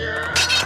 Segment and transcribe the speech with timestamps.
[0.00, 0.57] E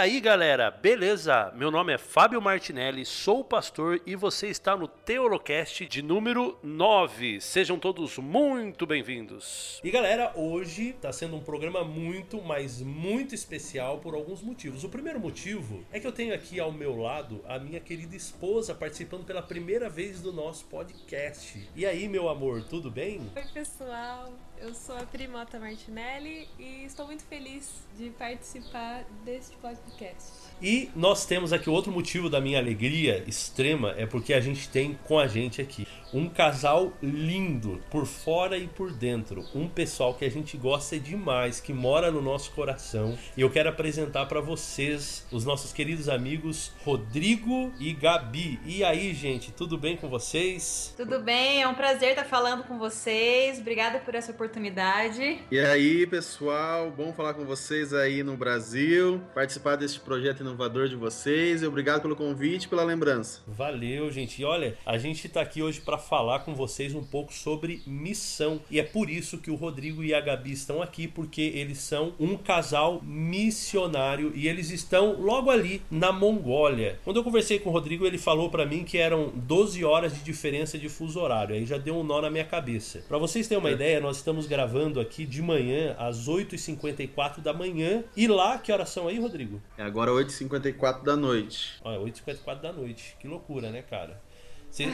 [0.00, 1.52] aí, galera, beleza?
[1.54, 7.38] Meu nome é Fábio Martinelli, sou pastor e você está no Teolocast de número 9.
[7.42, 9.78] Sejam todos muito bem-vindos.
[9.84, 14.84] E galera, hoje está sendo um programa muito, mas muito especial por alguns motivos.
[14.84, 18.74] O primeiro motivo é que eu tenho aqui ao meu lado a minha querida esposa
[18.74, 21.68] participando pela primeira vez do nosso podcast.
[21.76, 23.20] E aí, meu amor, tudo bem?
[23.36, 24.32] Oi, pessoal.
[24.60, 30.49] Eu sou a Primota Martinelli e estou muito feliz de participar deste podcast.
[30.62, 34.98] E nós temos aqui outro motivo da minha alegria extrema é porque a gente tem
[35.04, 40.24] com a gente aqui um casal lindo por fora e por dentro, um pessoal que
[40.24, 43.16] a gente gosta demais, que mora no nosso coração.
[43.36, 48.58] E eu quero apresentar para vocês os nossos queridos amigos Rodrigo e Gabi.
[48.66, 50.92] E aí, gente, tudo bem com vocês?
[50.96, 53.58] Tudo bem, é um prazer estar falando com vocês.
[53.58, 55.38] Obrigada por essa oportunidade.
[55.50, 60.96] E aí, pessoal, bom falar com vocês aí no Brasil, participar desse projeto inovador de
[60.96, 61.62] vocês.
[61.62, 63.40] E obrigado pelo convite, pela lembrança.
[63.46, 64.42] Valeu, gente.
[64.42, 68.60] E olha, a gente tá aqui hoje para falar com vocês um pouco sobre missão.
[68.70, 72.12] E é por isso que o Rodrigo e a Gabi estão aqui, porque eles são
[72.18, 76.98] um casal missionário e eles estão logo ali na Mongólia.
[77.04, 80.20] Quando eu conversei com o Rodrigo, ele falou para mim que eram 12 horas de
[80.20, 81.54] diferença de fuso horário.
[81.54, 83.04] Aí já deu um nó na minha cabeça.
[83.08, 83.72] Para vocês terem uma é.
[83.72, 88.02] ideia, nós estamos gravando aqui de manhã às 8h54 da manhã.
[88.16, 89.60] E lá, que horas são aí, Rodrigo?
[89.78, 90.10] É agora
[90.48, 91.80] 8h54 da noite.
[91.82, 93.16] Olha, 8h54 da noite.
[93.18, 94.20] Que loucura, né, cara?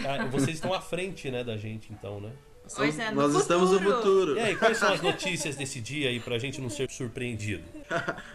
[0.09, 2.33] Ah, vocês estão à frente, né, da gente, então, né?
[2.75, 3.39] Pois é, Nós futuro.
[3.43, 4.37] estamos no futuro.
[4.37, 7.65] E aí, quais são as notícias desse dia aí pra gente não ser surpreendido?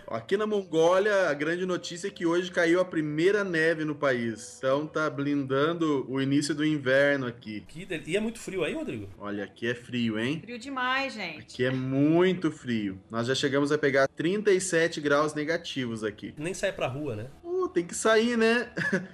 [0.08, 4.56] Aqui na Mongólia, a grande notícia é que hoje caiu a primeira neve no país.
[4.58, 7.64] Então tá blindando o início do inverno aqui.
[7.68, 8.02] Que del...
[8.06, 9.10] E é muito frio aí, Rodrigo?
[9.20, 10.40] Olha, aqui é frio, hein?
[10.44, 11.40] Frio demais, gente.
[11.40, 13.00] Aqui é muito frio.
[13.10, 16.34] Nós já chegamos a pegar 37 graus negativos aqui.
[16.38, 17.28] Nem sai pra rua, né?
[17.44, 18.70] Uh, tem que sair, né?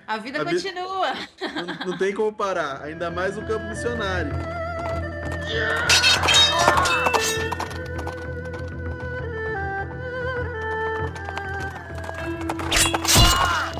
[0.05, 1.13] A vida a continua.
[1.13, 1.27] Vi...
[1.47, 4.31] Não, não tem como parar, ainda mais no campo missionário.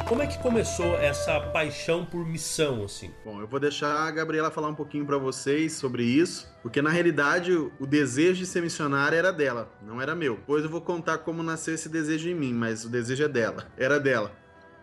[0.08, 3.12] Como é que começou essa paixão por missão, assim?
[3.26, 6.90] Bom, eu vou deixar a Gabriela falar um pouquinho para vocês sobre isso, porque na
[6.90, 10.36] realidade o desejo de ser missionária era dela, não era meu.
[10.36, 13.68] Depois eu vou contar como nasceu esse desejo em mim, mas o desejo é dela,
[13.78, 14.32] era dela.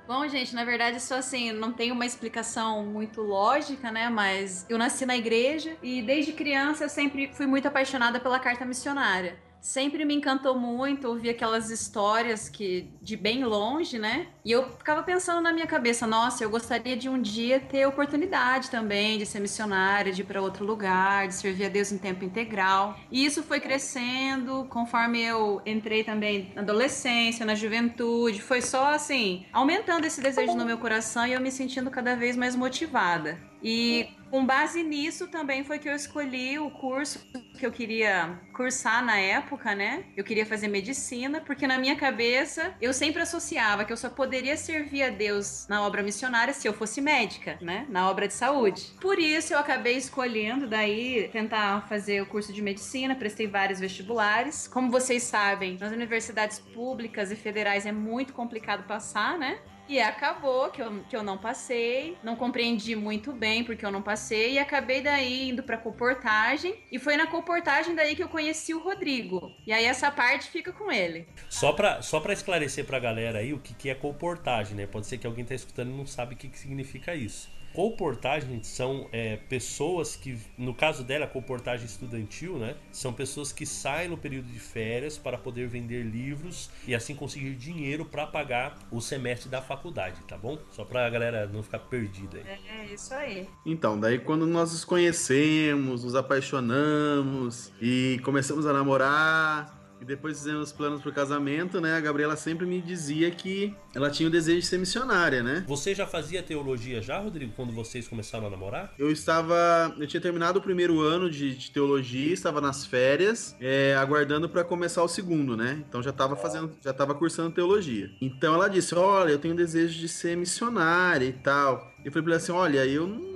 [0.06, 4.10] Bom, gente, na verdade, isso assim, não tem uma explicação muito lógica, né?
[4.10, 8.66] Mas eu nasci na igreja e desde criança eu sempre fui muito apaixonada pela carta
[8.66, 14.26] missionária sempre me encantou muito ouvir aquelas histórias que de bem longe, né?
[14.44, 18.70] E eu ficava pensando na minha cabeça, nossa, eu gostaria de um dia ter oportunidade
[18.70, 22.26] também de ser missionária, de ir para outro lugar, de servir a Deus em tempo
[22.26, 22.94] integral.
[23.10, 29.46] E isso foi crescendo conforme eu entrei também na adolescência, na juventude, foi só assim,
[29.50, 33.38] aumentando esse desejo no meu coração e eu me sentindo cada vez mais motivada.
[33.62, 37.24] E com base nisso também foi que eu escolhi o curso
[37.56, 40.06] que eu queria cursar na época, né?
[40.16, 44.56] Eu queria fazer medicina, porque na minha cabeça eu sempre associava que eu só poderia
[44.56, 47.86] servir a Deus na obra missionária se eu fosse médica, né?
[47.88, 48.90] Na obra de saúde.
[49.00, 54.66] Por isso eu acabei escolhendo daí tentar fazer o curso de medicina, prestei vários vestibulares.
[54.66, 59.60] Como vocês sabem, nas universidades públicas e federais é muito complicado passar, né?
[59.88, 64.00] E acabou que eu, que eu não passei, não compreendi muito bem porque eu não
[64.00, 66.74] passei e acabei daí indo pra comportagem.
[66.90, 69.52] E foi na comportagem daí que eu conheci o Rodrigo.
[69.66, 71.28] E aí essa parte fica com ele.
[71.50, 74.86] Só pra, só pra esclarecer pra galera aí o que, que é comportagem, né?
[74.86, 77.50] Pode ser que alguém tá escutando e não sabe o que, que significa isso.
[77.74, 82.76] Comportagem são é, pessoas que, no caso dela, a comportagem estudantil, né?
[82.92, 87.56] São pessoas que saem no período de férias para poder vender livros e assim conseguir
[87.56, 90.56] dinheiro para pagar o semestre da faculdade, tá bom?
[90.70, 92.44] Só pra galera não ficar perdida aí.
[92.78, 93.48] É, isso aí.
[93.66, 100.70] Então, daí quando nós nos conhecemos, nos apaixonamos e começamos a namorar, e depois fizemos
[100.70, 101.96] planos pro casamento, né?
[101.96, 105.64] A Gabriela sempre me dizia que ela tinha o desejo de ser missionária, né?
[105.66, 108.92] Você já fazia teologia já, Rodrigo, quando vocês começaram a namorar?
[108.98, 109.94] Eu estava.
[109.98, 114.62] Eu tinha terminado o primeiro ano de, de teologia, estava nas férias, é, aguardando para
[114.62, 115.82] começar o segundo, né?
[115.88, 118.10] Então já estava fazendo, já estava cursando teologia.
[118.20, 121.92] Então ela disse: Olha, eu tenho desejo de ser missionária e tal.
[122.04, 123.33] Eu falei pra ela assim: Olha, eu não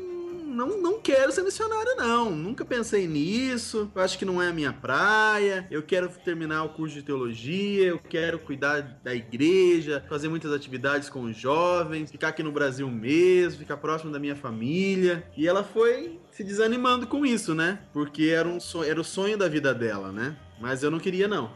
[0.58, 2.30] não, não quero ser missionário, não.
[2.34, 3.88] Nunca pensei nisso.
[3.94, 5.68] Eu acho que não é a minha praia.
[5.70, 7.86] Eu quero terminar o curso de teologia.
[7.86, 12.90] Eu quero cuidar da igreja, fazer muitas atividades com os jovens, ficar aqui no Brasil
[12.90, 15.24] mesmo, ficar próximo da minha família.
[15.36, 17.78] E ela foi se desanimando com isso, né?
[17.92, 20.36] Porque era, um sonho, era o sonho da vida dela, né?
[20.60, 21.52] Mas eu não queria, não.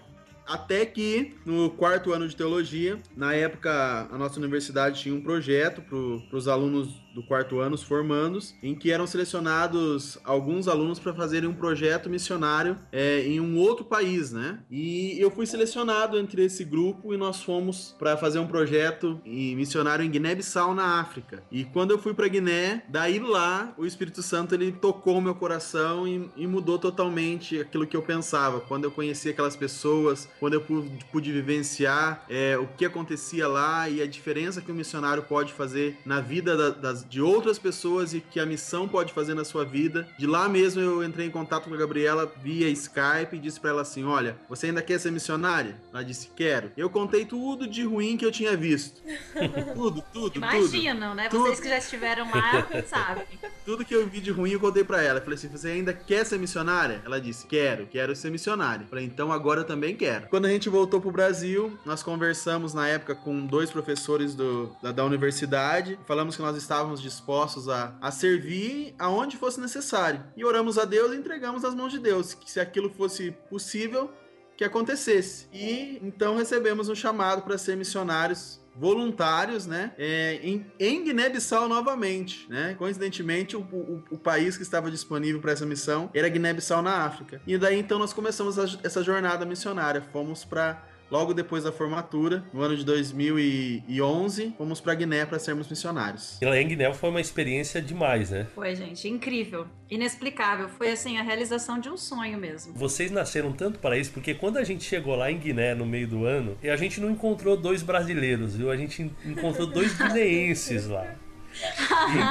[0.47, 5.83] Até que no quarto ano de teologia, na época a nossa universidade tinha um projeto
[5.83, 11.13] para os alunos do quarto ano, os formandos, em que eram selecionados alguns alunos para
[11.15, 14.61] fazerem um projeto missionário é, em um outro país, né?
[14.71, 20.05] E eu fui selecionado entre esse grupo e nós fomos para fazer um projeto missionário
[20.05, 21.43] em Guiné-Bissau, na África.
[21.51, 26.07] E quando eu fui para Guiné, daí lá o Espírito Santo ele tocou meu coração
[26.07, 28.61] e, e, mudou totalmente aquilo que eu pensava.
[28.61, 33.89] Quando eu conheci aquelas pessoas, quando eu pude, pude vivenciar é, o que acontecia lá
[33.89, 38.15] e a diferença que o missionário pode fazer na vida da, das de outras pessoas
[38.15, 40.07] e que a missão pode fazer na sua vida.
[40.19, 43.71] De lá mesmo eu entrei em contato com a Gabriela via Skype e disse para
[43.71, 45.77] ela assim: Olha, você ainda quer ser missionária?
[45.93, 46.71] Ela disse: Quero.
[46.77, 49.01] Eu contei tudo de ruim que eu tinha visto.
[49.75, 51.17] tudo, tudo, Imaginam, tudo.
[51.17, 51.29] né?
[51.29, 51.43] Tudo.
[51.45, 53.25] Vocês que já estiveram lá sabem.
[53.65, 55.21] Tudo que eu vi de ruim eu contei para ela.
[55.21, 57.01] Eu falei assim: Você ainda quer ser missionária?
[57.05, 58.83] Ela disse: Quero, quero ser missionária.
[58.85, 60.27] Eu falei: Então agora eu também quero.
[60.29, 64.91] Quando a gente voltou pro Brasil, nós conversamos na época com dois professores do, da,
[64.91, 65.99] da universidade.
[66.07, 70.23] Falamos que nós estávamos estávamos dispostos a, a servir aonde fosse necessário.
[70.37, 74.11] E oramos a Deus e entregamos nas mãos de Deus, que se aquilo fosse possível,
[74.57, 75.49] que acontecesse.
[75.53, 82.47] E então recebemos um chamado para ser missionários voluntários, né, é, em, em Guiné-Bissau novamente,
[82.49, 82.75] né?
[82.79, 87.43] Coincidentemente, o, o, o país que estava disponível para essa missão era Guiné-Bissau na África.
[87.47, 90.01] E daí então nós começamos a, essa jornada missionária.
[90.01, 95.69] Fomos para Logo depois da formatura, no ano de 2011, fomos para Guiné para sermos
[95.69, 96.41] missionários.
[96.41, 98.47] E lá em Guiné foi uma experiência demais, né?
[98.55, 100.71] Foi, gente, incrível, inexplicável.
[100.71, 102.73] Foi assim a realização de um sonho mesmo.
[102.73, 106.09] Vocês nasceram tanto para isso porque quando a gente chegou lá em Guiné no meio
[106.09, 108.71] do ano, a gente não encontrou dois brasileiros, viu?
[108.71, 111.15] A gente encontrou dois guineenses lá.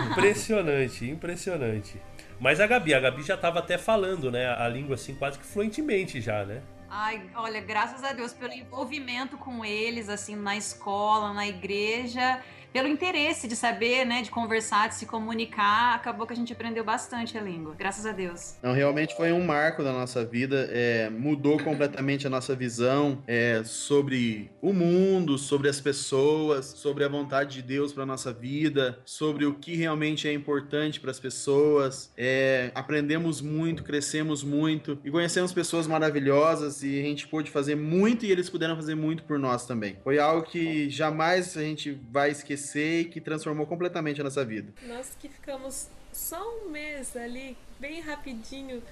[0.10, 2.02] Impressionante, impressionante.
[2.40, 5.46] Mas a Gabi, a Gabi já estava até falando, né, a língua assim quase que
[5.46, 6.64] fluentemente já, né?
[6.94, 12.44] Ai, olha, graças a Deus pelo envolvimento com eles, assim, na escola, na igreja
[12.74, 16.84] pelo interesse de saber, né, de conversar, de se comunicar, acabou que a gente aprendeu
[16.84, 18.56] bastante a língua, graças a Deus.
[18.62, 23.62] Não, realmente foi um marco da nossa vida, é, mudou completamente a nossa visão é,
[23.66, 29.46] sobre o mundo, sobre as pessoas, sobre a vontade de Deus para nossa vida, sobre
[29.46, 32.12] o que realmente é importante para as pessoas.
[32.18, 38.26] É, aprendemos muito, crescemos muito e conhecemos pessoas maravilhosas e a gente pôde fazer muito
[38.26, 39.98] e eles puderam fazer muito por nós também.
[40.04, 42.61] Foi algo que jamais a gente vai esquecer
[43.02, 44.74] e que transformou completamente a nossa vida.
[44.88, 48.84] Nós que ficamos só um mês ali, bem rapidinho,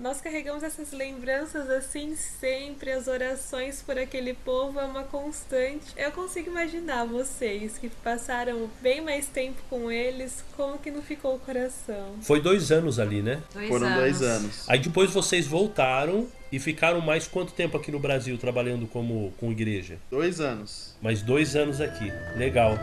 [0.00, 5.86] nós carregamos essas lembranças assim sempre, as orações por aquele povo é uma constante.
[5.96, 11.36] Eu consigo imaginar vocês que passaram bem mais tempo com eles, como que não ficou
[11.36, 12.16] o coração.
[12.20, 13.42] Foi dois anos ali, né?
[13.52, 13.98] Dois Foram anos.
[14.00, 14.68] dois anos.
[14.68, 19.50] Aí depois vocês voltaram e ficaram mais quanto tempo aqui no Brasil trabalhando como com
[19.50, 19.98] igreja?
[20.08, 20.96] Dois anos.
[21.02, 22.12] Mais dois anos aqui.
[22.36, 22.78] Legal.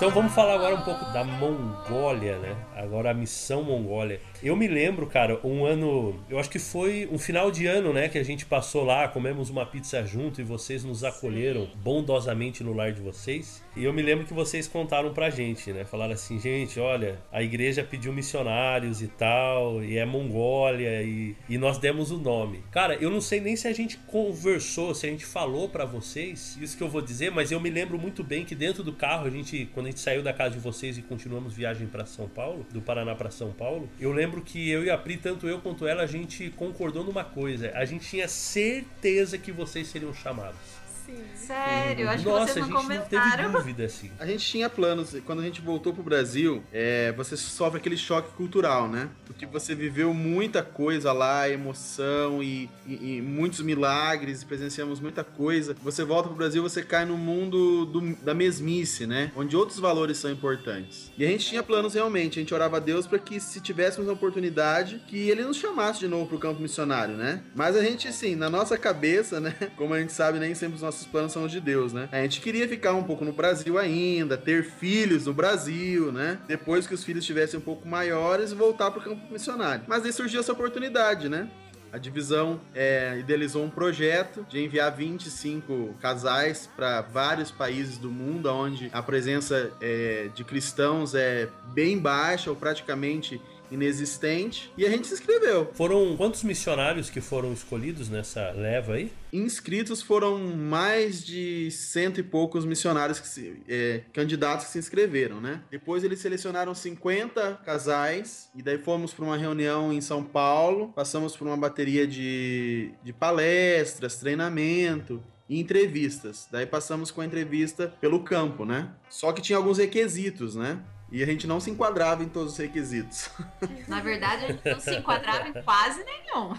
[0.00, 2.56] Então vamos falar agora um pouco da Mongólia, né?
[2.74, 4.18] Agora a missão Mongólia.
[4.42, 8.08] Eu me lembro, cara, um ano, eu acho que foi um final de ano, né,
[8.08, 12.72] que a gente passou lá, comemos uma pizza junto e vocês nos acolheram bondosamente no
[12.72, 13.62] lar de vocês.
[13.76, 15.84] E eu me lembro que vocês contaram pra gente, né?
[15.84, 21.56] Falaram assim, gente, olha, a igreja pediu missionários e tal, e é Mongólia, e, e
[21.56, 22.64] nós demos o nome.
[22.72, 26.58] Cara, eu não sei nem se a gente conversou, se a gente falou para vocês,
[26.60, 29.26] isso que eu vou dizer, mas eu me lembro muito bem que dentro do carro,
[29.26, 32.28] a gente, quando a gente saiu da casa de vocês e continuamos viagem para São
[32.28, 35.60] Paulo, do Paraná para São Paulo, eu lembro que eu e a Pri, tanto eu
[35.60, 37.70] quanto ela, a gente concordou numa coisa.
[37.74, 40.80] A gente tinha certeza que vocês seriam chamados.
[41.10, 41.24] Sim.
[41.50, 43.52] Sério, acho Nossa, que vocês a não gente não teve comentaram.
[43.52, 44.10] dúvida, assim.
[44.20, 47.96] A gente tinha planos, e quando a gente voltou pro Brasil, é, você sofre aquele
[47.96, 49.08] choque cultural, né?
[49.26, 55.24] Porque você viveu muita coisa lá, emoção e, e- e muitos milagres, e presenciamos muita
[55.24, 55.74] coisa.
[55.82, 59.32] Você volta pro Brasil, você cai no mundo do- da mesmice, né?
[59.34, 61.10] Onde outros valores são importantes.
[61.18, 64.08] E a gente tinha planos realmente, a gente orava a Deus para que se tivéssemos
[64.08, 67.42] a oportunidade, que ele nos chamasse de novo pro campo missionário, né?
[67.56, 69.54] Mas a gente, assim, na nossa cabeça, né?
[69.76, 72.08] Como a gente sabe, nem sempre os nossos nossos planos são os de Deus, né?
[72.12, 76.38] A gente queria ficar um pouco no Brasil ainda, ter filhos no Brasil, né?
[76.46, 79.84] Depois que os filhos estivessem um pouco maiores, voltar para o campo missionário.
[79.86, 81.48] Mas aí surgiu essa oportunidade, né?
[81.92, 88.48] A divisão é, idealizou um projeto de enviar 25 casais para vários países do mundo,
[88.48, 93.40] onde a presença é, de cristãos é bem baixa ou praticamente
[93.70, 94.72] inexistente.
[94.76, 95.70] E a gente se inscreveu.
[95.74, 99.12] Foram quantos missionários que foram escolhidos nessa leva aí?
[99.32, 105.40] Inscritos foram mais de cento e poucos missionários, que se, é, candidatos que se inscreveram,
[105.40, 105.62] né?
[105.70, 111.36] Depois eles selecionaram 50 casais, e daí fomos para uma reunião em São Paulo, passamos
[111.36, 116.46] por uma bateria de, de palestras, treinamento, e entrevistas.
[116.50, 118.92] Daí passamos com a entrevista pelo campo, né?
[119.08, 120.80] Só que tinha alguns requisitos, né?
[121.12, 123.30] E a gente não se enquadrava em todos os requisitos.
[123.88, 126.54] Na verdade, a gente não se enquadrava em quase nenhum.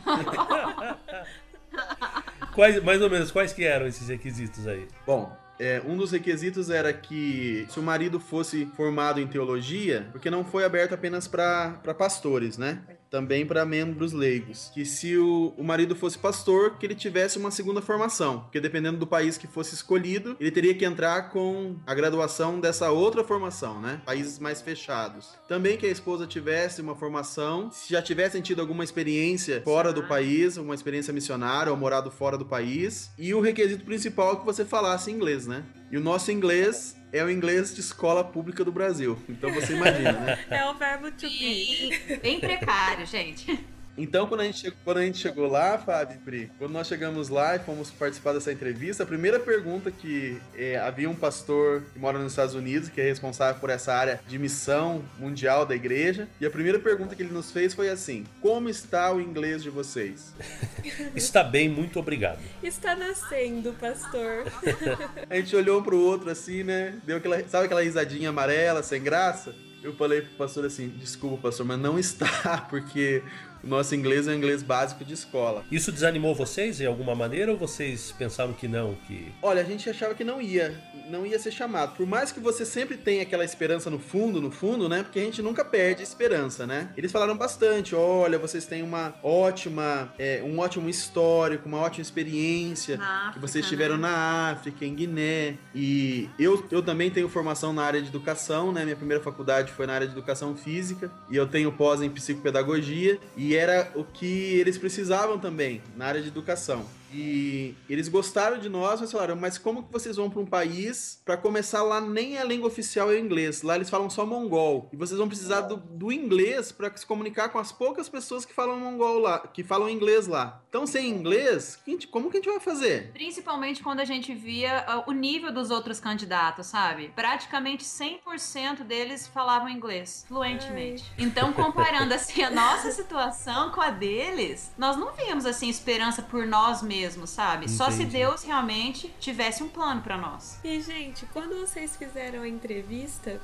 [2.53, 4.87] quais, mais ou menos, quais que eram esses requisitos aí?
[5.05, 10.29] Bom, é, um dos requisitos era que se o marido fosse formado em teologia, porque
[10.29, 12.81] não foi aberto apenas para pastores, né?
[13.11, 14.71] Também para membros leigos.
[14.73, 18.39] Que se o, o marido fosse pastor, que ele tivesse uma segunda formação.
[18.39, 22.89] Porque dependendo do país que fosse escolhido, ele teria que entrar com a graduação dessa
[22.89, 24.01] outra formação, né?
[24.05, 25.37] Países mais fechados.
[25.47, 30.03] Também que a esposa tivesse uma formação, se já tivessem tido alguma experiência fora do
[30.03, 33.11] país, uma experiência missionária ou morado fora do país.
[33.17, 35.65] E o requisito principal é que você falasse inglês, né?
[35.91, 39.17] E o nosso inglês é o inglês de escola pública do Brasil.
[39.27, 40.45] Então você imagina, né?
[40.49, 42.19] É o verbo to be.
[42.21, 43.59] Bem precário, gente.
[43.97, 47.29] Então, quando a, gente chegou, quando a gente chegou lá, Fábio Pri, quando nós chegamos
[47.29, 51.99] lá e fomos participar dessa entrevista, a primeira pergunta que é, havia um pastor que
[51.99, 56.27] mora nos Estados Unidos, que é responsável por essa área de missão mundial da igreja,
[56.39, 59.69] e a primeira pergunta que ele nos fez foi assim: Como está o inglês de
[59.69, 60.33] vocês?
[61.15, 62.39] está bem, muito obrigado.
[62.63, 64.45] Está nascendo, pastor.
[65.29, 66.99] a gente olhou um pro outro assim, né?
[67.05, 69.53] Deu aquela, sabe aquela risadinha amarela, sem graça?
[69.83, 73.23] Eu falei pro pastor assim: Desculpa, pastor, mas não está, porque
[73.63, 75.63] o nosso inglês é um inglês básico de escola.
[75.71, 78.95] Isso desanimou vocês de alguma maneira ou vocês pensaram que não?
[79.07, 79.31] Que...
[79.41, 81.95] Olha, a gente achava que não ia, não ia ser chamado.
[81.95, 85.03] Por mais que você sempre tenha aquela esperança no fundo, no fundo, né?
[85.03, 86.89] Porque a gente nunca perde a esperança, né?
[86.97, 92.95] Eles falaram bastante, olha, vocês têm uma ótima, é, um ótimo histórico, uma ótima experiência
[92.95, 94.01] África, que vocês tiveram né?
[94.03, 95.57] na África, em Guiné.
[95.75, 98.83] E eu, eu também tenho formação na área de educação, né?
[98.83, 103.19] Minha primeira faculdade foi na área de educação física e eu tenho pós em psicopedagogia
[103.35, 106.85] e e era o que eles precisavam também na área de educação.
[107.13, 111.21] E eles gostaram de nós, mas falaram: mas como que vocês vão para um país
[111.25, 113.61] para começar lá nem a língua oficial é o inglês?
[113.61, 114.89] Lá eles falam só mongol.
[114.91, 118.53] E vocês vão precisar do, do inglês para se comunicar com as poucas pessoas que
[118.53, 120.61] falam mongol lá, que falam inglês lá.
[120.69, 123.11] Então, sem inglês, como que a gente vai fazer?
[123.11, 127.11] Principalmente quando a gente via uh, o nível dos outros candidatos, sabe?
[127.13, 131.11] Praticamente 100% deles falavam inglês fluentemente.
[131.17, 131.25] Ai.
[131.25, 136.45] Então, comparando assim a nossa situação com a deles, nós não víamos assim esperança por
[136.47, 137.65] nós mesmos mesmo, sabe?
[137.65, 137.77] Entendi.
[137.77, 140.59] Só se Deus realmente tivesse um plano para nós.
[140.63, 143.41] E, gente, quando vocês fizeram a entrevista,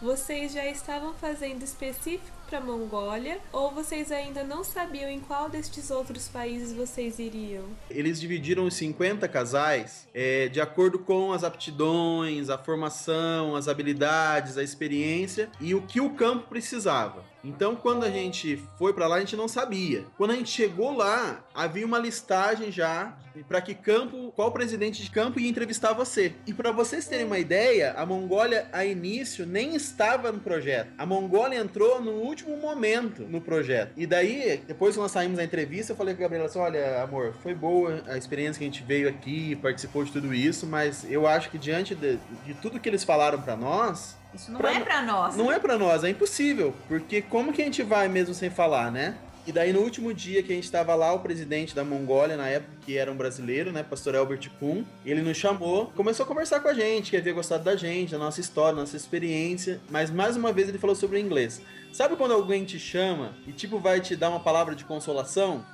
[0.00, 5.90] vocês já estavam fazendo específico para Mongólia ou vocês ainda não sabiam em qual destes
[5.90, 7.64] outros países vocês iriam?
[7.90, 14.56] Eles dividiram os 50 casais é, de acordo com as aptidões, a formação, as habilidades,
[14.56, 17.24] a experiência e o que o campo precisava.
[17.44, 20.04] Então, quando a gente foi para lá, a gente não sabia.
[20.16, 23.16] Quando a gente chegou lá, havia uma listagem já
[23.46, 26.34] para que campo, qual presidente de campo ia entrevistar você.
[26.46, 30.90] E para vocês terem uma ideia, a Mongólia a início nem estava no projeto.
[30.98, 33.92] A Mongólia entrou no último momento no projeto.
[33.96, 37.02] E daí, depois que nós saímos da entrevista, eu falei com a Gabriela assim: "Olha,
[37.02, 41.06] amor, foi boa a experiência que a gente veio aqui, participou de tudo isso, mas
[41.10, 44.72] eu acho que diante de, de tudo que eles falaram para nós, isso não pra,
[44.72, 45.36] é pra nós.
[45.36, 46.74] Não é pra nós, é impossível.
[46.86, 49.16] Porque como que a gente vai mesmo sem falar, né?
[49.46, 52.48] E daí no último dia que a gente estava lá, o presidente da Mongólia, na
[52.48, 56.60] época, que era um brasileiro, né, pastor Albert Kuhn, ele nos chamou, começou a conversar
[56.60, 60.10] com a gente, que havia gostado da gente, da nossa história, da nossa experiência, mas
[60.10, 61.62] mais uma vez ele falou sobre o inglês.
[61.94, 65.64] Sabe quando alguém te chama e tipo vai te dar uma palavra de consolação?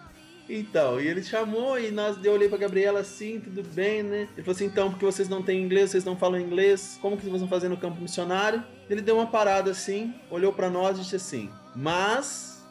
[0.48, 4.28] Então, e ele chamou e nós eu olhei pra Gabriela assim, tudo bem, né?
[4.34, 7.24] Ele falou assim, então, porque vocês não têm inglês, vocês não falam inglês, como que
[7.24, 8.62] vocês vão fazer no campo missionário?
[8.88, 12.62] Ele deu uma parada assim, olhou para nós e disse assim: "Mas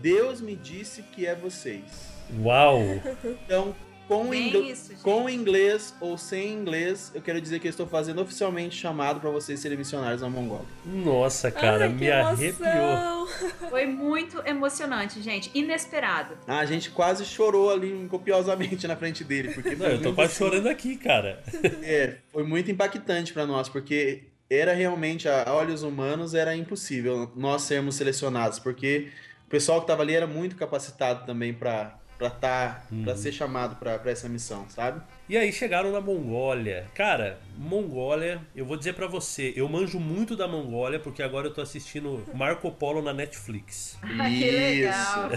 [0.00, 2.08] Deus me disse que é vocês".
[2.40, 2.80] Uau!
[3.24, 3.74] Então,
[4.08, 8.20] Com, ingl- isso, com inglês ou sem inglês, eu quero dizer que eu estou fazendo
[8.22, 10.64] oficialmente chamado para vocês serem missionários na Mongólia.
[10.86, 12.32] Nossa, cara, Ai, me emoção.
[12.32, 13.28] arrepiou.
[13.68, 15.50] Foi muito emocionante, gente.
[15.54, 16.34] Inesperado.
[16.46, 20.32] Ah, a gente quase chorou ali copiosamente na frente dele, porque Não, eu tô quase
[20.32, 21.42] assim- chorando aqui, cara.
[21.82, 27.62] É, foi muito impactante para nós, porque era realmente, a olhos humanos, era impossível nós
[27.62, 29.08] sermos selecionados, porque
[29.46, 33.76] o pessoal que estava ali era muito capacitado também para para tá, para ser chamado
[33.76, 35.00] para essa missão, sabe?
[35.28, 36.86] E aí chegaram na Mongólia.
[36.94, 41.54] Cara, Mongólia, eu vou dizer pra você, eu manjo muito da Mongólia porque agora eu
[41.54, 43.96] tô assistindo Marco Polo na Netflix.
[44.18, 45.30] Ah, que legal.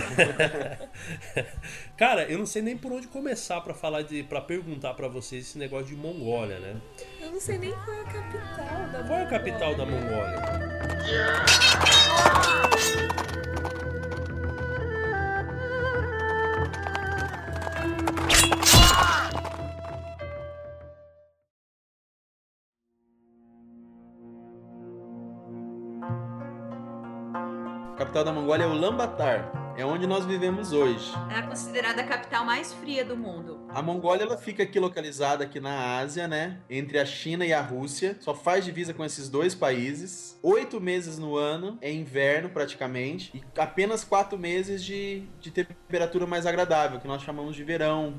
[1.96, 5.50] Cara, eu não sei nem por onde começar pra falar de para perguntar pra vocês
[5.50, 6.76] esse negócio de Mongólia, né?
[7.20, 10.40] Eu não sei nem qual é a capital da Qual é a capital da Mongólia.
[10.40, 11.46] Mongólia?
[27.94, 31.12] A capital da Mongólia é Ulaanbaatar, é onde nós vivemos hoje.
[31.36, 33.62] É considerada a capital mais fria do mundo.
[33.70, 36.58] A Mongólia ela fica aqui localizada aqui na Ásia, né?
[36.70, 38.18] Entre a China e a Rússia.
[38.20, 40.38] Só faz divisa com esses dois países.
[40.44, 43.32] Oito meses no ano, é inverno praticamente.
[43.34, 48.16] E apenas quatro meses de, de temperatura mais agradável, que nós chamamos de verão.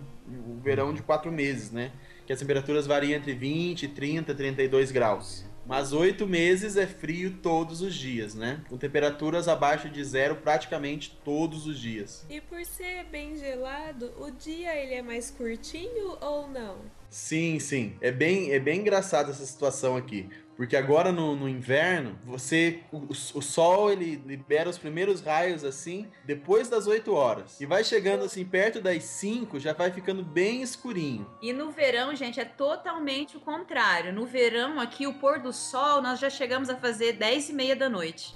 [0.63, 1.93] Verão de quatro meses, né?
[2.27, 5.45] Que as temperaturas variam entre 20, 30, 32 graus.
[5.65, 8.63] Mas oito meses é frio todos os dias, né?
[8.69, 12.27] Com temperaturas abaixo de zero praticamente todos os dias.
[12.29, 16.79] E por ser bem gelado, o dia ele é mais curtinho ou não?
[17.09, 17.95] Sim, sim.
[18.01, 20.29] É bem, é bem engraçado essa situação aqui.
[20.57, 22.81] Porque agora no, no inverno, você.
[22.93, 27.61] O, o sol ele libera os primeiros raios assim, depois das 8 horas.
[27.61, 31.27] E vai chegando assim, perto das 5, já vai ficando bem escurinho.
[31.41, 34.13] E no verão, gente, é totalmente o contrário.
[34.13, 37.77] No verão, aqui, o pôr do sol, nós já chegamos a fazer 10 e meia
[37.77, 38.35] da noite.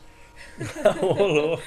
[1.03, 1.63] Ô, louco.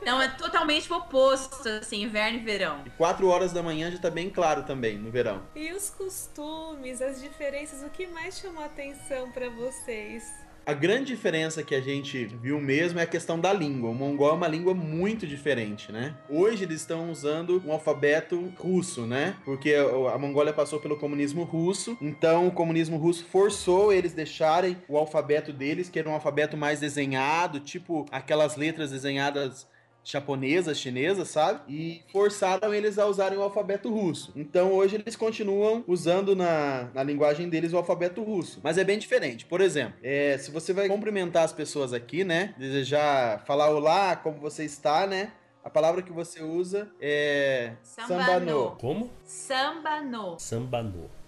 [0.00, 2.82] Então é totalmente o oposto, assim, inverno e verão.
[2.86, 5.42] E 4 horas da manhã já tá bem claro também no verão.
[5.54, 10.24] E os costumes, as diferenças, o que mais chamou a atenção pra vocês?
[10.66, 13.90] A grande diferença que a gente viu mesmo é a questão da língua.
[13.90, 16.14] O mongol é uma língua muito diferente, né?
[16.28, 19.36] Hoje eles estão usando um alfabeto russo, né?
[19.44, 24.96] Porque a Mongólia passou pelo comunismo russo, então o comunismo russo forçou eles deixarem o
[24.96, 29.66] alfabeto deles, que era um alfabeto mais desenhado, tipo aquelas letras desenhadas
[30.04, 31.60] japonesas, chinesas, sabe?
[31.68, 34.32] E forçaram eles a usarem o alfabeto russo.
[34.34, 38.60] Então hoje eles continuam usando na, na linguagem deles o alfabeto russo.
[38.62, 39.46] Mas é bem diferente.
[39.46, 42.54] Por exemplo, é, se você vai cumprimentar as pessoas aqui, né?
[42.58, 45.32] Desejar falar olá, como você está, né?
[45.62, 48.24] A palavra que você usa é Sambano.
[48.24, 48.76] sambano.
[48.80, 49.10] Como?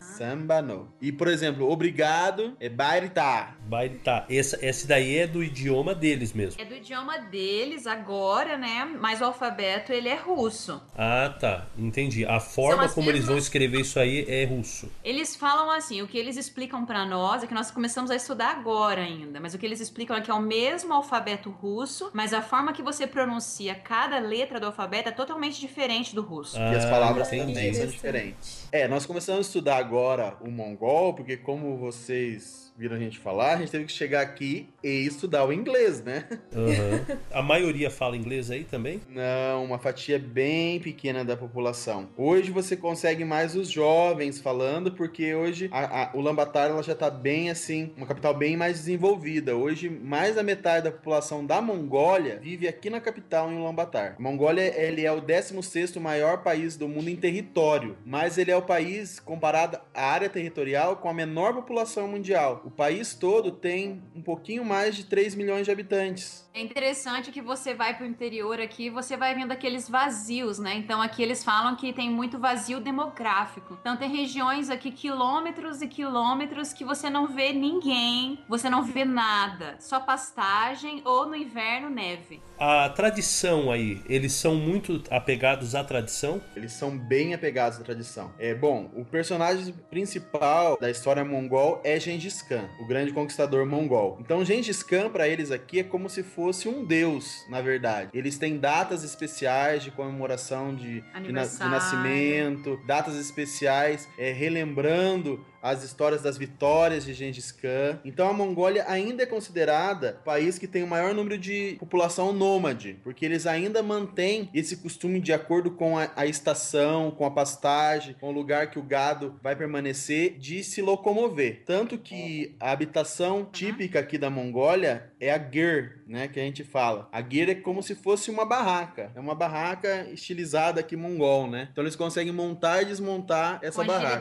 [0.02, 0.88] Samba no.
[1.00, 3.48] E, por exemplo, obrigado é bairita.
[3.66, 4.26] Baita.
[4.28, 6.60] Essa, esse daí é do idioma deles mesmo.
[6.60, 8.84] É do idioma deles agora, né?
[9.00, 10.82] Mas o alfabeto, ele é russo.
[10.96, 11.66] Ah, tá.
[11.78, 12.24] Entendi.
[12.26, 14.90] A forma como eles vão mesmas- escrever isso aí é russo.
[15.04, 18.50] Eles falam assim, o que eles explicam pra nós é que nós começamos a estudar
[18.50, 22.34] agora ainda, mas o que eles explicam é que é o mesmo alfabeto russo, mas
[22.34, 26.58] a forma que você pronuncia cada letra do alfabeto é totalmente diferente do russo.
[26.58, 28.61] E as Ah, palavras também são diferentes.
[28.74, 33.54] É, nós começamos a estudar agora o mongol, porque como vocês viram a gente falar,
[33.54, 36.24] a gente teve que chegar aqui e estudar o inglês, né?
[36.54, 37.18] Aham.
[37.30, 39.00] A maioria fala inglês aí também?
[39.08, 42.08] Não, uma fatia bem pequena da população.
[42.16, 47.10] Hoje você consegue mais os jovens falando, porque hoje a, a, Ulaanbaatar ela já está
[47.10, 49.56] bem assim, uma capital bem mais desenvolvida.
[49.56, 54.16] Hoje mais da metade da população da Mongólia vive aqui na capital em Ulaanbaatar.
[54.18, 58.56] A Mongólia ele é o 16º maior país do mundo em território, mas ele é
[58.56, 62.61] o país comparado à área territorial com a menor população mundial.
[62.64, 66.41] O país todo tem um pouquinho mais de 3 milhões de habitantes.
[66.54, 70.74] É interessante que você vai pro interior aqui, você vai vendo aqueles vazios, né?
[70.74, 73.78] Então aqui eles falam que tem muito vazio demográfico.
[73.80, 79.02] Então tem regiões aqui quilômetros e quilômetros que você não vê ninguém, você não vê
[79.02, 82.42] nada, só pastagem ou no inverno neve.
[82.58, 86.42] A tradição aí, eles são muito apegados à tradição?
[86.54, 88.30] Eles são bem apegados à tradição.
[88.38, 94.18] É bom, o personagem principal da história mongol é Gengis Khan, o grande conquistador mongol.
[94.20, 98.10] Então Gengis Khan para eles aqui é como se fosse um deus, na verdade.
[98.14, 105.44] Eles têm datas especiais de comemoração de, de, na- de nascimento, datas especiais é, relembrando
[105.62, 108.00] as histórias das vitórias de Gengis Khan.
[108.04, 112.32] Então a Mongólia ainda é considerada o país que tem o maior número de população
[112.32, 117.30] nômade, porque eles ainda mantêm esse costume de acordo com a, a estação, com a
[117.30, 121.62] pastagem, com o lugar que o gado vai permanecer, de se locomover.
[121.64, 126.64] Tanto que a habitação típica aqui da Mongólia é a ger, né, que a gente
[126.64, 127.08] fala.
[127.12, 129.12] A ger é como se fosse uma barraca.
[129.14, 131.68] É uma barraca estilizada aqui mongol, né?
[131.70, 134.16] Então eles conseguem montar e desmontar essa com barraca.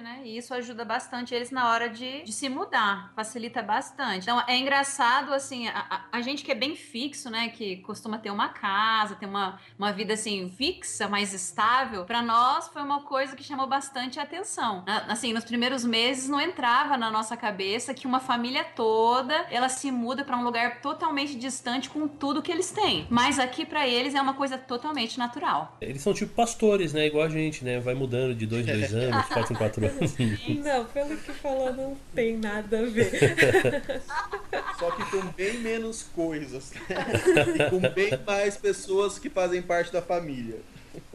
[0.00, 0.20] né?
[0.24, 3.12] E isso ajuda bastante eles na hora de, de se mudar.
[3.14, 4.22] Facilita bastante.
[4.22, 7.48] Então é engraçado, assim, a, a, a gente que é bem fixo, né?
[7.48, 12.04] Que costuma ter uma casa, ter uma, uma vida, assim, fixa, mais estável.
[12.04, 14.84] Para nós foi uma coisa que chamou bastante atenção.
[15.08, 19.90] Assim, nos primeiros meses não entrava na nossa cabeça que uma família toda, ela se
[19.90, 23.06] muda para um lugar totalmente distante com tudo que eles têm.
[23.10, 25.76] Mas aqui para eles é uma coisa totalmente natural.
[25.80, 27.06] Eles são tipo pastores, né?
[27.06, 27.80] Igual a gente, né?
[27.80, 30.14] Vai mudando de dois em dois anos, quatro em quatro anos.
[30.70, 33.10] Não, pelo que falou, não tem nada a ver.
[34.78, 36.70] Só que com bem menos coisas.
[36.72, 40.60] e com bem mais pessoas que fazem parte da família.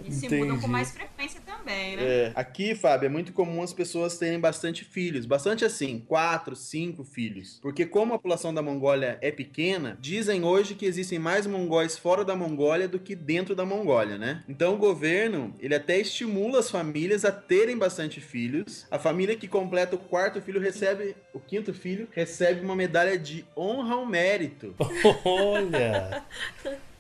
[0.03, 2.03] E se mudam com mais frequência também, né?
[2.03, 2.31] É.
[2.35, 5.25] Aqui, Fábio, é muito comum as pessoas terem bastante filhos.
[5.25, 7.59] Bastante assim, quatro, cinco filhos.
[7.61, 12.23] Porque como a população da Mongólia é pequena, dizem hoje que existem mais mongóis fora
[12.23, 14.43] da Mongólia do que dentro da Mongólia, né?
[14.47, 18.85] Então o governo, ele até estimula as famílias a terem bastante filhos.
[18.91, 23.45] A família que completa o quarto filho recebe, o quinto filho, recebe uma medalha de
[23.57, 24.75] honra ao mérito.
[25.25, 26.23] Olha!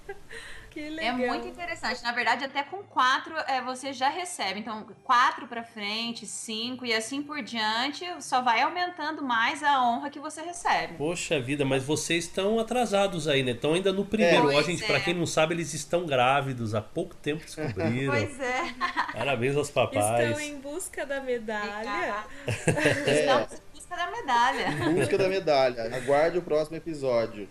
[0.75, 1.15] Que É legal.
[1.15, 2.03] muito interessante.
[2.03, 4.59] Na verdade, até com quatro é, você já recebe.
[4.59, 10.09] Então, quatro pra frente, cinco e assim por diante, só vai aumentando mais a honra
[10.09, 10.95] que você recebe.
[10.95, 13.51] Poxa vida, mas vocês estão atrasados aí, né?
[13.51, 14.51] Estão ainda no primeiro.
[14.51, 14.55] É.
[14.57, 14.99] Ó, gente, é.
[14.99, 16.75] quem não sabe, eles estão grávidos.
[16.75, 18.11] Há pouco tempo descobriram.
[18.25, 18.73] Pois é.
[19.13, 20.41] Parabéns aos Estão papais.
[20.41, 22.25] em busca da medalha.
[22.45, 24.67] Estamos em busca da medalha.
[24.89, 25.95] Em busca da medalha.
[25.95, 27.47] Aguarde o próximo episódio.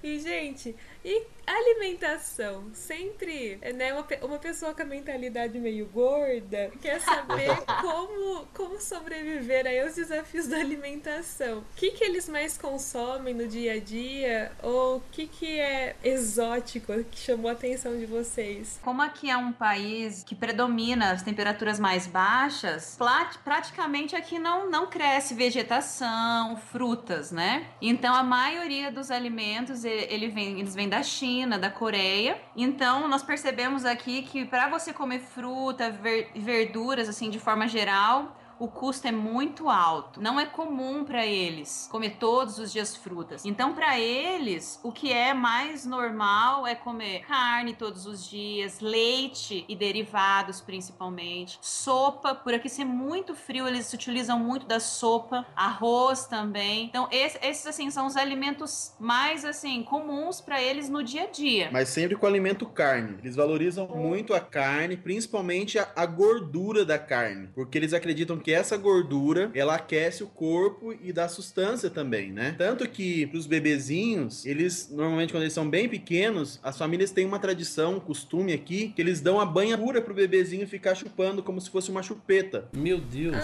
[0.00, 2.64] E, gente, e alimentação?
[2.72, 7.48] Sempre, né, uma, uma pessoa com a mentalidade meio gorda quer saber
[7.80, 11.58] como, como sobreviver aí aos desafios da alimentação.
[11.58, 14.52] O que, que eles mais consomem no dia a dia?
[14.62, 18.78] Ou o que, que é exótico que chamou a atenção de vocês?
[18.82, 24.70] Como aqui é um país que predomina as temperaturas mais baixas, plat- praticamente aqui não,
[24.70, 27.66] não cresce vegetação, frutas, né?
[27.80, 32.40] Então a maioria dos alimentos ele vem, eles vêm da China, da Coreia.
[32.56, 38.36] Então nós percebemos aqui que para você comer fruta, ver- verduras assim de forma geral,
[38.58, 40.20] o custo é muito alto.
[40.20, 43.44] Não é comum para eles comer todos os dias frutas.
[43.44, 49.64] Então, para eles, o que é mais normal é comer carne todos os dias, leite
[49.68, 52.34] e derivados principalmente, sopa.
[52.34, 56.84] Por aqui ser muito frio, eles utilizam muito da sopa, arroz também.
[56.84, 61.26] Então, esse- esses assim são os alimentos mais assim comuns para eles no dia a
[61.26, 61.68] dia.
[61.72, 63.18] Mas sempre com alimento carne.
[63.22, 67.48] Eles valorizam muito a carne, principalmente a, a gordura da carne.
[67.54, 72.54] Porque eles acreditam que essa gordura, ela aquece o corpo e dá sustância também, né?
[72.56, 77.38] Tanto que pros bebezinhos, eles, normalmente quando eles são bem pequenos, as famílias têm uma
[77.38, 81.60] tradição, um costume aqui, que eles dão a banha pura pro bebezinho ficar chupando como
[81.60, 82.68] se fosse uma chupeta.
[82.72, 83.36] Meu Deus.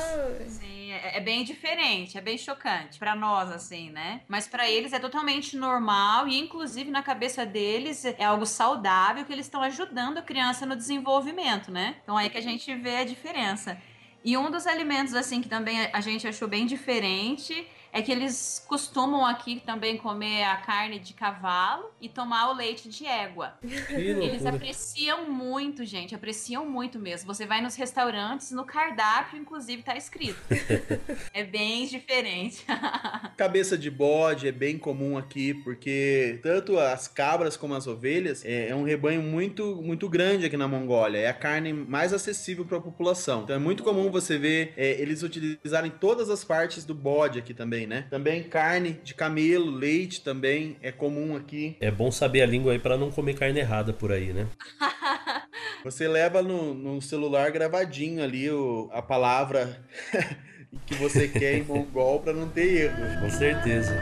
[0.47, 4.21] Sim, é, é bem diferente, é bem chocante pra nós assim, né?
[4.29, 9.33] Mas pra eles é totalmente normal e inclusive na cabeça deles é algo saudável que
[9.33, 11.97] eles estão ajudando a criança no desenvolvimento, né?
[12.03, 13.79] Então aí que a gente vê a diferença.
[14.25, 18.65] E um dos alimentos assim que também a gente achou bem diferente é que eles
[18.67, 23.55] costumam aqui também comer a carne de cavalo e tomar o leite de égua.
[23.91, 27.33] Eles apreciam muito, gente, apreciam muito mesmo.
[27.33, 30.41] Você vai nos restaurantes, no cardápio, inclusive, tá escrito.
[31.35, 32.65] é bem diferente.
[33.37, 38.69] Cabeça de bode é bem comum aqui, porque tanto as cabras como as ovelhas é,
[38.69, 41.19] é um rebanho muito, muito grande aqui na Mongólia.
[41.19, 43.43] É a carne mais acessível para a população.
[43.43, 47.53] Então é muito comum você ver é, eles utilizarem todas as partes do bode aqui
[47.53, 48.07] também, né?
[48.11, 51.77] Também carne de camelo, leite também é comum aqui.
[51.81, 54.47] É bom saber a língua aí pra não comer carne errada por aí, né?
[55.85, 59.81] Você leva no, no celular gravadinho ali o, a palavra
[60.87, 63.21] que você quer em mongol para não ter erro.
[63.21, 63.93] Com certeza.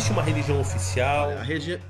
[0.00, 1.28] Existe uma religião oficial?
[1.28, 1.42] A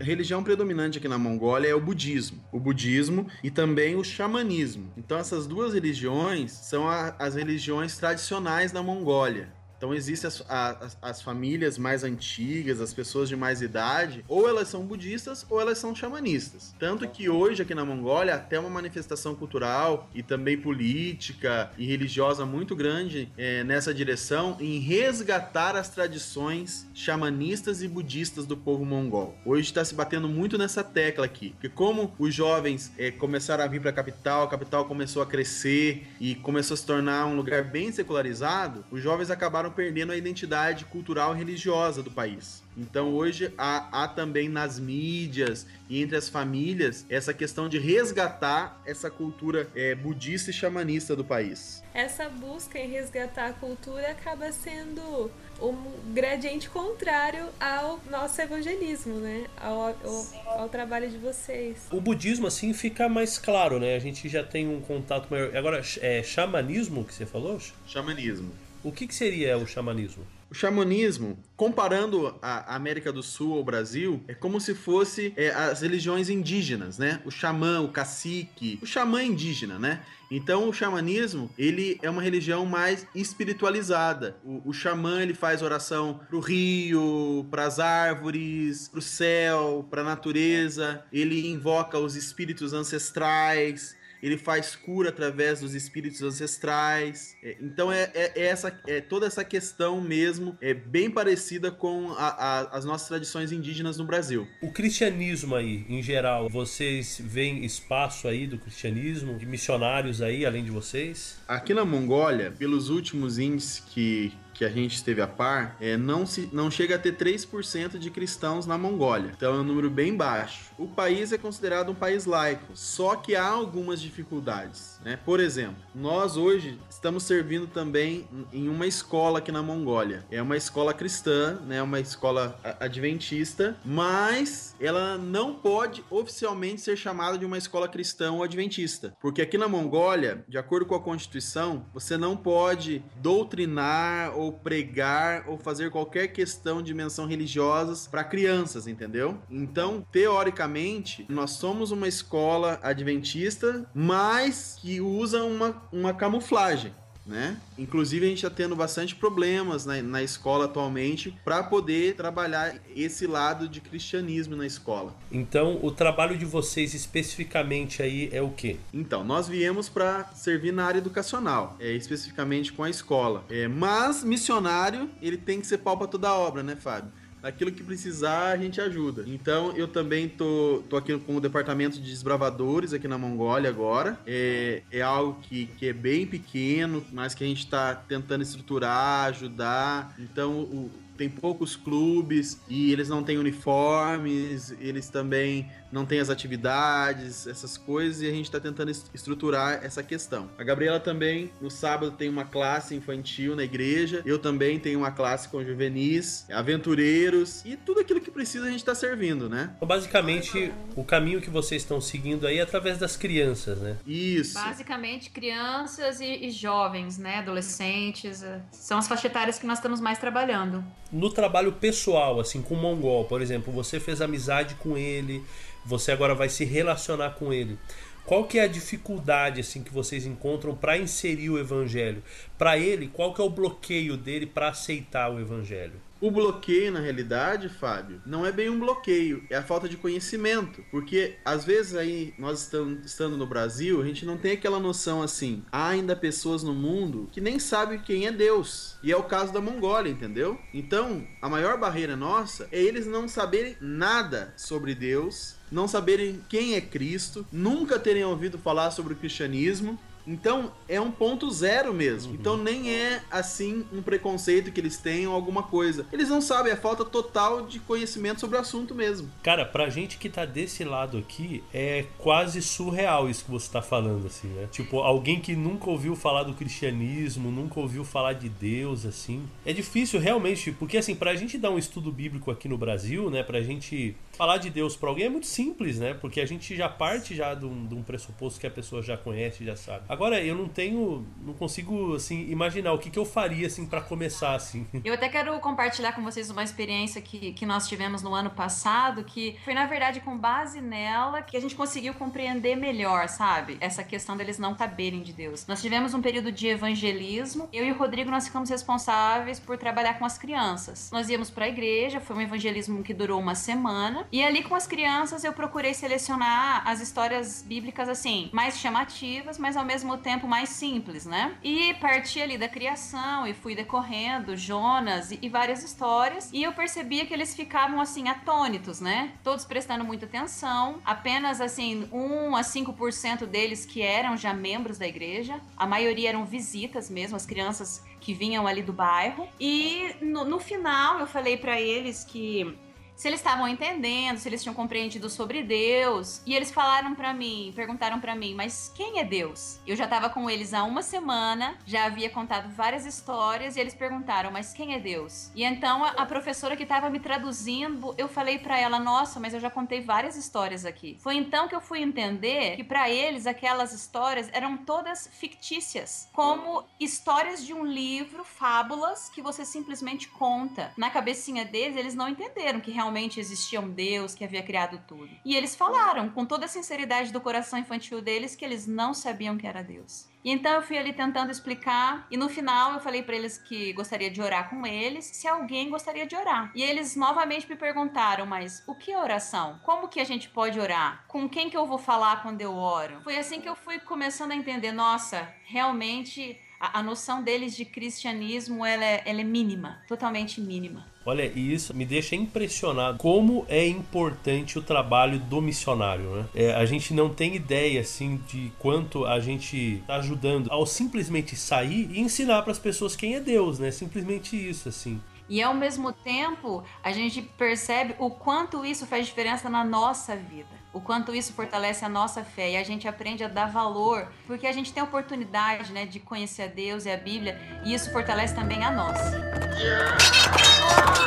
[0.03, 2.43] religião predominante aqui na Mongólia é o budismo.
[2.51, 4.91] O budismo e também o xamanismo.
[4.97, 9.53] Então essas duas religiões são a- as religiões tradicionais da Mongólia.
[9.81, 14.69] Então existem as, as, as, famílias mais antigas, as pessoas de mais idade, ou elas
[14.69, 16.75] são budistas ou elas são xamanistas.
[16.79, 22.45] Tanto que hoje aqui na Mongólia até uma manifestação cultural e também política e religiosa
[22.45, 29.35] muito grande é, nessa direção em resgatar as tradições xamanistas e budistas do povo mongol.
[29.47, 33.67] Hoje está se batendo muito nessa tecla aqui, que como os jovens é, começaram a
[33.67, 37.35] vir para a capital, a capital começou a crescer e começou a se tornar um
[37.35, 42.63] lugar bem secularizado, os jovens acabaram perdendo a identidade cultural e religiosa do país.
[42.77, 48.81] Então hoje há, há, também nas mídias e entre as famílias essa questão de resgatar
[48.87, 51.83] essa cultura é, budista e xamanista do país.
[51.93, 55.31] Essa busca em resgatar a cultura acaba sendo
[55.61, 59.47] um gradiente contrário ao nosso evangelismo, né?
[59.57, 61.89] Ao, ao, ao, trabalho de vocês.
[61.91, 63.97] O budismo, assim, fica mais claro, né?
[63.97, 65.55] A gente já tem um contato maior.
[65.55, 67.61] Agora, é xamanismo que você falou?
[67.87, 68.53] Xamanismo.
[68.83, 70.27] O que, que seria o xamanismo?
[70.51, 75.83] O xamanismo, comparando a América do Sul ao Brasil, é como se fosse é, as
[75.83, 77.21] religiões indígenas, né?
[77.25, 80.03] O xamã, o cacique, o xamã indígena, né?
[80.31, 84.39] Então o xamanismo, ele é uma religião mais espiritualizada.
[84.43, 91.05] O, o xamã, ele faz oração pro rio, pras árvores, pro céu, pra natureza.
[91.13, 97.37] Ele invoca os espíritos ancestrais ele faz cura através dos espíritos ancestrais.
[97.43, 102.13] É, então é, é, é, essa, é toda essa questão mesmo é bem parecida com
[102.13, 104.47] a, a, as nossas tradições indígenas no Brasil.
[104.61, 110.65] O cristianismo aí, em geral, vocês veem espaço aí do cristianismo, de missionários aí, além
[110.65, 111.39] de vocês?
[111.47, 116.27] Aqui na Mongólia, pelos últimos índices que que a gente esteve a par, é, não,
[116.27, 119.33] se, não chega a ter 3% de cristãos na Mongólia.
[119.35, 120.67] Então é um número bem baixo.
[120.77, 125.01] O país é considerado um país laico, só que há algumas dificuldades.
[125.03, 125.19] Né?
[125.25, 130.27] Por exemplo, nós hoje estamos servindo também em uma escola aqui na Mongólia.
[130.31, 131.83] É uma escola cristã, né?
[131.83, 138.43] uma escola adventista, mas ela não pode oficialmente ser chamada de uma escola cristã ou
[138.43, 139.17] adventista.
[139.23, 145.45] Porque aqui na Mongólia, de acordo com a Constituição, você não pode doutrinar ou pregar
[145.49, 149.39] ou fazer qualquer questão de menção religiosas para crianças, entendeu?
[149.51, 156.95] Então, teoricamente, nós somos uma escola adventista, mas que usa uma, uma camuflagem
[157.27, 157.57] né?
[157.79, 163.27] Inclusive a gente está tendo bastante problemas na, na escola atualmente para poder trabalhar esse
[163.27, 165.15] lado de cristianismo na escola.
[165.31, 168.77] Então, o trabalho de vocês especificamente aí é o quê?
[168.93, 173.45] Então, nós viemos para servir na área educacional, é, especificamente com a escola.
[173.49, 177.13] É, mas missionário, ele tem que ser pau para toda a obra, né, Fábio?
[177.43, 179.25] Aquilo que precisar, a gente ajuda.
[179.27, 184.19] Então, eu também tô, tô aqui com o departamento de desbravadores aqui na Mongólia agora.
[184.27, 189.27] É, é algo que, que é bem pequeno, mas que a gente está tentando estruturar,
[189.29, 190.15] ajudar.
[190.19, 196.31] Então, o, tem poucos clubes e eles não têm uniformes, eles também não têm as
[196.31, 200.51] atividades, essas coisas, e a gente está tentando estruturar essa questão.
[200.59, 205.11] A Gabriela também, no sábado, tem uma classe infantil na igreja, eu também tenho uma
[205.11, 209.73] classe com juvenis, aventureiros, e tudo aquilo que precisa a gente está servindo, né?
[209.77, 213.97] Então, basicamente, o caminho que vocês estão seguindo aí é através das crianças, né?
[214.07, 214.55] Isso.
[214.55, 217.39] Basicamente, crianças e, e jovens, né?
[217.39, 222.63] Adolescentes, eh, são as faixas etárias que nós estamos mais trabalhando no trabalho pessoal, assim,
[222.63, 225.45] com o Mongol, por exemplo, você fez amizade com ele,
[225.85, 227.79] você agora vai se relacionar com ele.
[228.25, 232.23] Qual que é a dificuldade assim que vocês encontram para inserir o evangelho?
[232.57, 236.01] Para ele, qual que é o bloqueio dele para aceitar o evangelho?
[236.21, 240.85] O bloqueio, na realidade, Fábio, não é bem um bloqueio, é a falta de conhecimento.
[240.91, 242.71] Porque às vezes aí, nós
[243.05, 245.65] estando no Brasil, a gente não tem aquela noção assim.
[245.73, 248.97] Há ainda pessoas no mundo que nem sabem quem é Deus.
[249.03, 250.59] E é o caso da Mongólia, entendeu?
[250.75, 256.75] Então, a maior barreira nossa é eles não saberem nada sobre Deus, não saberem quem
[256.75, 262.33] é Cristo, nunca terem ouvido falar sobre o cristianismo então é um ponto zero mesmo.
[262.33, 262.39] Uhum.
[262.39, 266.07] Então nem é assim um preconceito que eles têm ou alguma coisa.
[266.13, 269.31] Eles não sabem, é falta total de conhecimento sobre o assunto mesmo.
[269.43, 273.83] Cara, pra gente que tá desse lado aqui, é quase surreal isso que você tá
[273.83, 274.69] falando, assim, né?
[274.71, 279.49] Tipo, alguém que nunca ouviu falar do cristianismo, nunca ouviu falar de Deus, assim.
[279.65, 283.43] É difícil realmente, porque assim, pra gente dar um estudo bíblico aqui no Brasil, né?
[283.43, 286.15] Pra gente falar de Deus pra alguém é muito simples, né?
[286.15, 289.17] Porque a gente já parte já de um, de um pressuposto que a pessoa já
[289.17, 290.05] conhece, já sabe.
[290.09, 294.01] Agora, eu não tenho, não consigo, assim, imaginar o que, que eu faria, assim, para
[294.01, 294.87] começar, assim.
[295.05, 299.25] Eu até quero compartilhar com vocês uma experiência que, que nós tivemos no ano passado,
[299.25, 303.77] que foi, na verdade, com base nela que a gente conseguiu compreender melhor, sabe?
[303.81, 305.67] Essa questão deles não saberem de Deus.
[305.67, 307.69] Nós tivemos um período de evangelismo.
[307.73, 311.11] Eu e o Rodrigo, nós ficamos responsáveis por trabalhar com as crianças.
[311.11, 314.27] Nós íamos para a igreja, foi um evangelismo que durou uma semana.
[314.31, 319.77] E ali com as crianças eu procurei selecionar as histórias bíblicas, assim, mais chamativas, mas
[319.77, 321.57] ao mesmo tempo mais simples, né?
[321.63, 326.51] E parti ali da criação e fui decorrendo Jonas e, e várias histórias.
[326.53, 329.33] E eu percebia que eles ficavam, assim, atônitos, né?
[329.43, 331.01] Todos prestando muita atenção.
[331.05, 335.61] Apenas, assim, 1 a 5% deles que eram já membros da igreja.
[335.77, 339.49] A maioria eram visitas mesmo, as crianças que vinham ali do bairro.
[339.59, 342.77] E no, no final eu falei para eles que
[343.21, 346.41] se eles estavam entendendo, se eles tinham compreendido sobre Deus.
[346.47, 349.79] E eles falaram para mim, perguntaram para mim, mas quem é Deus?
[349.87, 353.93] Eu já tava com eles há uma semana, já havia contado várias histórias e eles
[353.93, 355.51] perguntaram, mas quem é Deus?
[355.55, 359.53] E então a, a professora que tava me traduzindo, eu falei para ela, nossa, mas
[359.53, 361.19] eu já contei várias histórias aqui.
[361.21, 366.85] Foi então que eu fui entender que para eles aquelas histórias eram todas fictícias, como
[366.99, 370.95] histórias de um livro, fábulas que você simplesmente conta.
[370.97, 375.03] Na cabecinha deles, eles não entenderam que realmente realmente existia um Deus que havia criado
[375.07, 375.29] tudo.
[375.45, 379.59] E eles falaram, com toda a sinceridade do coração infantil deles, que eles não sabiam
[379.59, 380.29] que era Deus.
[380.45, 383.93] E então eu fui ali tentando explicar, e no final eu falei para eles que
[383.93, 386.71] gostaria de orar com eles, se alguém gostaria de orar.
[386.75, 389.81] E eles novamente me perguntaram, mas o que é oração?
[389.85, 391.25] Como que a gente pode orar?
[391.27, 393.21] Com quem que eu vou falar quando eu oro?
[393.23, 397.85] Foi assim que eu fui começando a entender, nossa, realmente a, a noção deles de
[397.85, 401.10] cristianismo ela é, ela é mínima, totalmente mínima.
[401.25, 406.47] Olha, e isso me deixa impressionado como é importante o trabalho do missionário, né?
[406.55, 411.55] É, a gente não tem ideia, assim, de quanto a gente está ajudando ao simplesmente
[411.57, 413.91] sair e ensinar para as pessoas quem é Deus, né?
[413.91, 415.21] Simplesmente isso, assim.
[415.47, 420.80] E ao mesmo tempo, a gente percebe o quanto isso faz diferença na nossa vida
[420.93, 424.67] o quanto isso fortalece a nossa fé e a gente aprende a dar valor, porque
[424.67, 428.11] a gente tem a oportunidade né, de conhecer a Deus e a Bíblia, e isso
[428.13, 429.37] fortalece também a nossa.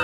[0.00, 0.03] E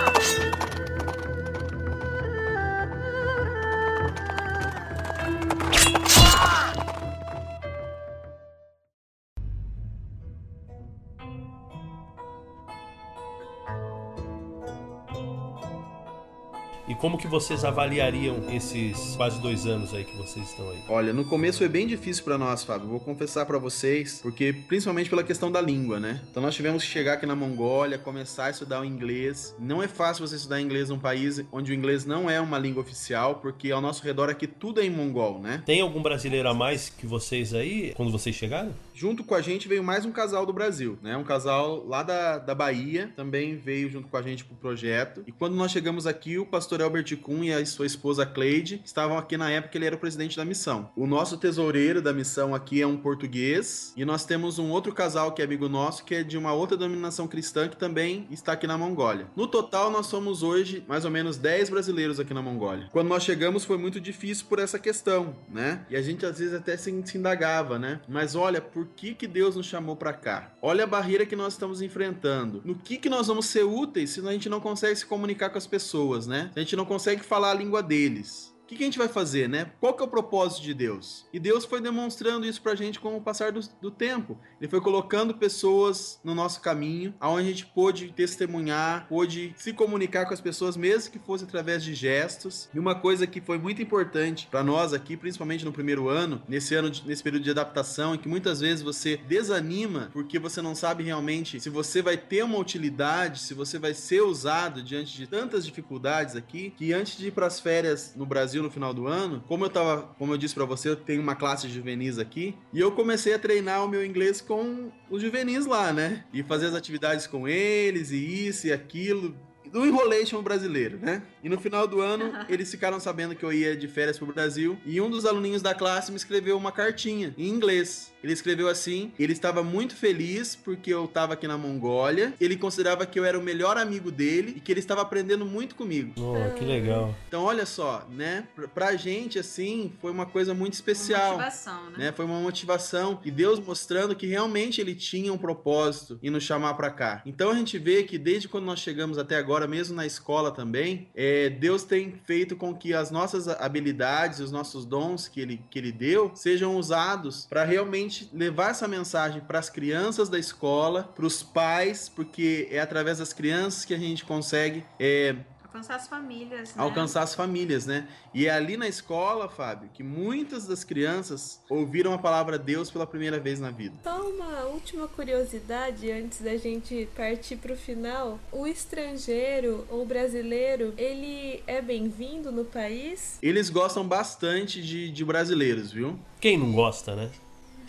[17.01, 20.77] como que vocês avaliariam esses quase dois anos aí que vocês estão aí?
[20.87, 22.87] Olha, no começo foi bem difícil para nós, Fábio.
[22.87, 26.21] Vou confessar para vocês, porque principalmente pela questão da língua, né?
[26.29, 29.55] Então nós tivemos que chegar aqui na Mongólia, começar a estudar o inglês.
[29.57, 32.83] Não é fácil você estudar inglês num país onde o inglês não é uma língua
[32.83, 35.63] oficial, porque ao nosso redor aqui tudo é em mongol, né?
[35.65, 38.71] Tem algum brasileiro a mais que vocês aí, quando vocês chegaram?
[39.01, 41.17] Junto com a gente veio mais um casal do Brasil, né?
[41.17, 45.23] Um casal lá da, da Bahia também veio junto com a gente pro projeto.
[45.25, 49.17] E quando nós chegamos aqui, o pastor Albert Kuhn e a sua esposa Cleide estavam
[49.17, 50.91] aqui na época que ele era o presidente da missão.
[50.95, 55.31] O nosso tesoureiro da missão aqui é um português e nós temos um outro casal
[55.31, 58.67] que é amigo nosso que é de uma outra denominação cristã que também está aqui
[58.67, 59.25] na Mongólia.
[59.35, 62.87] No total, nós somos hoje mais ou menos 10 brasileiros aqui na Mongólia.
[62.91, 65.87] Quando nós chegamos foi muito difícil por essa questão, né?
[65.89, 67.99] E a gente às vezes até se, se indagava, né?
[68.07, 70.53] Mas olha, por que, que Deus nos chamou para cá?
[70.61, 72.61] Olha a barreira que nós estamos enfrentando.
[72.63, 75.57] No que, que nós vamos ser úteis se a gente não consegue se comunicar com
[75.57, 76.51] as pessoas, né?
[76.53, 79.49] Se a gente não consegue falar a língua deles que, que a gente vai fazer,
[79.49, 79.69] né?
[79.79, 81.25] Qual que é o propósito de Deus?
[81.33, 84.37] E Deus foi demonstrando isso pra gente com o passar do, do tempo.
[84.59, 90.25] Ele foi colocando pessoas no nosso caminho, aonde a gente pôde testemunhar, pôde se comunicar
[90.25, 92.69] com as pessoas, mesmo que fosse através de gestos.
[92.73, 96.73] E uma coisa que foi muito importante para nós aqui, principalmente no primeiro ano, nesse
[96.73, 100.75] ano, de, nesse período de adaptação, em que muitas vezes você desanima porque você não
[100.75, 105.27] sabe realmente se você vai ter uma utilidade, se você vai ser usado diante de
[105.27, 108.93] tantas dificuldades aqui, que antes de ir para as férias no Brasil Brasil no final
[108.93, 111.73] do ano, como eu tava, como eu disse para você, eu tenho uma classe de
[111.73, 116.23] juvenis aqui, e eu comecei a treinar o meu inglês com os juvenis lá, né?
[116.31, 119.35] E fazer as atividades com eles, e isso e aquilo,
[119.71, 121.23] do enrolation brasileiro, né?
[121.43, 124.77] E no final do ano, eles ficaram sabendo que eu ia de férias pro Brasil,
[124.85, 129.11] e um dos aluninhos da classe me escreveu uma cartinha em inglês ele escreveu assim:
[129.17, 132.33] ele estava muito feliz porque eu estava aqui na Mongólia.
[132.39, 135.75] Ele considerava que eu era o melhor amigo dele e que ele estava aprendendo muito
[135.75, 136.13] comigo.
[136.17, 137.15] Oh, que legal.
[137.27, 138.47] Então, olha só, né?
[138.55, 141.35] Pra, pra gente, assim, foi uma coisa muito especial.
[141.35, 141.97] Uma motivação, né?
[141.97, 142.11] né?
[142.11, 143.19] Foi uma motivação.
[143.23, 147.21] E Deus mostrando que realmente ele tinha um propósito em nos chamar para cá.
[147.25, 151.07] Então a gente vê que desde quando nós chegamos até agora, mesmo na escola também,
[151.15, 155.79] é, Deus tem feito com que as nossas habilidades, os nossos dons que ele, que
[155.79, 161.09] ele deu, sejam usados para realmente realmente levar essa mensagem para as crianças da escola,
[161.15, 165.35] para os pais, porque é através das crianças que a gente consegue é,
[165.73, 166.75] Alcançar as famílias.
[166.75, 166.83] Né?
[166.83, 168.05] alcançar as famílias, né?
[168.33, 173.07] E é ali na escola, Fábio, que muitas das crianças ouviram a palavra Deus pela
[173.07, 173.95] primeira vez na vida.
[174.03, 178.37] Só uma última curiosidade antes da gente partir pro final.
[178.51, 183.39] O estrangeiro ou brasileiro, ele é bem-vindo no país?
[183.41, 186.19] Eles gostam bastante de, de brasileiros, viu?
[186.41, 187.31] Quem não gosta, né?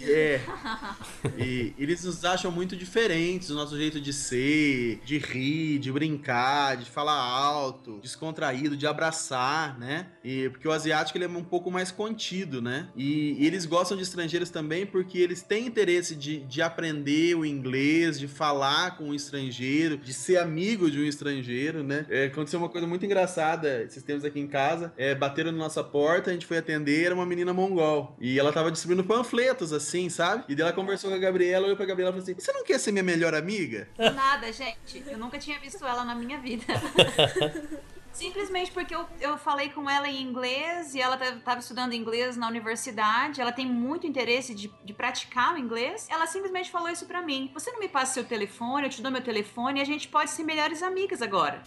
[0.05, 0.41] É.
[1.39, 6.77] E eles nos acham muito diferentes, o nosso jeito de ser, de rir, de brincar,
[6.77, 10.09] de falar alto, descontraído, de abraçar, né?
[10.25, 12.89] E porque o asiático ele é um pouco mais contido, né?
[12.97, 17.47] E, e eles gostam de estrangeiros também porque eles têm interesse de, de aprender o
[17.47, 22.05] inglês, de falar com um estrangeiro, de ser amigo de um estrangeiro, né?
[22.11, 24.93] É, aconteceu uma coisa muito engraçada esses tempos aqui em casa.
[24.97, 28.17] É, bateram na nossa porta, a gente foi atender, era uma menina mongol.
[28.21, 30.45] E ela tava distribuindo panfletos, assim, sabe?
[30.49, 32.65] E daí ela conversou com a Gabriela, olhou pra Gabriela e falou assim: Você não
[32.65, 33.89] quer ser minha melhor amiga?
[33.99, 35.03] Nada, gente.
[35.07, 36.65] Eu nunca tinha visto ela na minha vida.
[38.13, 42.49] Simplesmente porque eu, eu falei com ela em inglês e ela estava estudando inglês na
[42.49, 43.41] universidade.
[43.41, 46.07] Ela tem muito interesse de, de praticar o inglês.
[46.11, 47.51] Ela simplesmente falou isso pra mim.
[47.55, 50.31] Você não me passa seu telefone, eu te dou meu telefone e a gente pode
[50.31, 51.63] ser melhores amigas agora.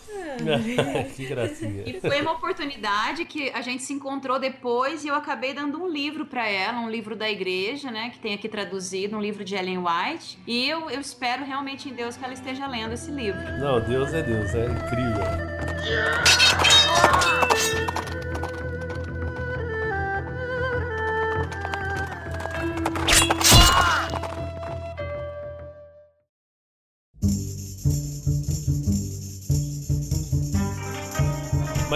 [1.16, 1.84] que gracinha.
[1.86, 5.88] E foi uma oportunidade que a gente se encontrou depois e eu acabei dando um
[5.88, 9.56] livro pra ela, um livro da igreja, né, que tem aqui traduzido, um livro de
[9.56, 10.40] Ellen White.
[10.46, 13.42] E eu, eu espero realmente em Deus que ela esteja lendo esse livro.
[13.60, 15.55] Não, Deus é Deus, é incrível.
[15.68, 17.45] Yeah.